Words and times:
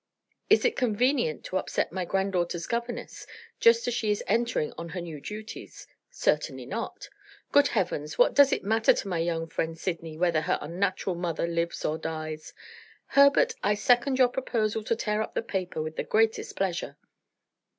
Is 0.49 0.65
it 0.65 0.75
convenient 0.75 1.43
to 1.43 1.57
upset 1.57 1.91
my 1.91 2.05
granddaughter's 2.05 2.65
governess, 2.65 3.27
just 3.59 3.87
as 3.87 3.93
she 3.93 4.09
is 4.09 4.23
entering 4.25 4.73
on 4.75 4.89
her 4.89 4.99
new 5.01 5.21
duties? 5.21 5.85
Certainly 6.09 6.65
not! 6.65 7.07
Good 7.51 7.67
heavens, 7.67 8.17
what 8.17 8.33
does 8.33 8.51
it 8.51 8.63
matter 8.63 8.93
to 8.95 9.07
my 9.07 9.19
young 9.19 9.45
friend 9.47 9.77
Sydney 9.77 10.17
whether 10.17 10.41
her 10.41 10.57
unnatural 10.59 11.15
mother 11.15 11.45
lives 11.45 11.85
or 11.85 11.99
dies? 11.99 12.51
Herbert, 13.09 13.53
I 13.61 13.75
second 13.75 14.17
your 14.17 14.29
proposal 14.29 14.83
to 14.85 14.95
tear 14.95 15.21
up 15.21 15.35
the 15.35 15.43
paper 15.43 15.83
with 15.83 15.97
the 15.97 16.03
greatest 16.03 16.55
pleasure." 16.55 16.97